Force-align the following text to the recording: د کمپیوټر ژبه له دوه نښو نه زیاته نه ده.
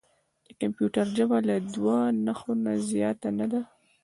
د 0.45 0.47
کمپیوټر 0.61 1.05
ژبه 1.17 1.37
له 1.49 1.55
دوه 1.73 1.97
نښو 2.25 2.51
نه 2.63 2.73
زیاته 2.89 3.29
نه 3.39 3.45
ده. 3.51 3.61